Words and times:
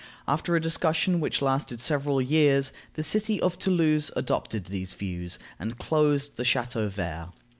After 0.27 0.55
a 0.55 0.59
discussion 0.59 1.19
which 1.19 1.43
lasted 1.43 1.79
several 1.79 2.19
years, 2.23 2.73
the 2.95 3.03
city 3.03 3.39
of 3.39 3.59
Toulouse 3.59 4.09
adopted 4.15 4.65
these 4.65 4.95
views, 4.95 5.37
and 5.59 5.77
closed 5.77 6.37
the 6.37 6.43
Chateau 6.43 6.89
vert. 6.89 7.29